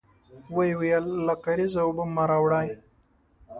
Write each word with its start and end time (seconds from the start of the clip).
ويې 0.55 0.73
ويل: 0.79 1.05
له 1.27 1.33
کارېزه 1.43 1.79
اوبه 1.83 2.03
مه 2.15 2.23
راوړی! 2.31 2.67